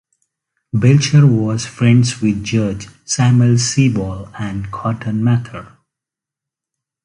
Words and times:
Belcher 0.73 1.27
was 1.27 1.67
friends 1.67 2.23
with 2.23 2.43
Judge 2.43 2.87
Samuel 3.05 3.59
Sewall 3.59 4.29
and 4.35 4.71
Cotton 4.71 5.23
Mather. 5.23 5.73